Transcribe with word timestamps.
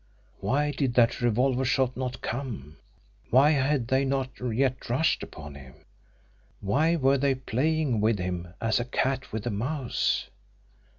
Why 0.39 0.71
did 0.71 0.95
that 0.95 1.21
revolver 1.21 1.63
shot 1.63 1.95
not 1.95 2.21
come? 2.21 2.77
Why 3.29 3.51
had 3.51 3.87
they 3.89 4.03
not 4.03 4.31
yet 4.39 4.89
rushed 4.89 5.21
upon 5.21 5.53
him? 5.53 5.75
Why 6.59 6.95
were 6.95 7.19
they 7.19 7.35
playing 7.35 8.01
with 8.01 8.17
him 8.17 8.47
as 8.59 8.79
a 8.79 8.85
cat 8.85 9.31
with 9.31 9.45
a 9.45 9.51
mouse? 9.51 10.31